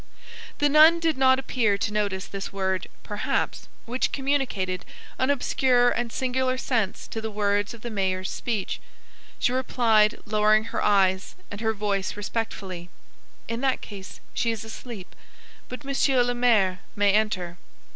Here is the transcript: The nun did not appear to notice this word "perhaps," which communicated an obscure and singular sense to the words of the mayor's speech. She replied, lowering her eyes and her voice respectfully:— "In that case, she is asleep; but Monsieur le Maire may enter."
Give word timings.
The 0.57 0.67
nun 0.67 0.99
did 0.99 1.15
not 1.15 1.37
appear 1.37 1.77
to 1.77 1.93
notice 1.93 2.25
this 2.25 2.51
word 2.51 2.87
"perhaps," 3.03 3.67
which 3.85 4.11
communicated 4.11 4.83
an 5.19 5.29
obscure 5.29 5.91
and 5.91 6.11
singular 6.11 6.57
sense 6.57 7.07
to 7.09 7.21
the 7.21 7.29
words 7.29 7.75
of 7.75 7.81
the 7.81 7.91
mayor's 7.91 8.31
speech. 8.31 8.81
She 9.37 9.51
replied, 9.53 10.17
lowering 10.25 10.63
her 10.73 10.81
eyes 10.83 11.35
and 11.51 11.61
her 11.61 11.73
voice 11.73 12.17
respectfully:— 12.17 12.89
"In 13.47 13.61
that 13.61 13.81
case, 13.81 14.19
she 14.33 14.49
is 14.49 14.63
asleep; 14.65 15.15
but 15.69 15.83
Monsieur 15.85 16.23
le 16.23 16.33
Maire 16.33 16.79
may 16.95 17.11
enter." 17.13 17.59